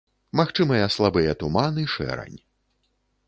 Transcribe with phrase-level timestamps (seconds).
[0.39, 2.39] Магчымыя слабы туман і шэрань.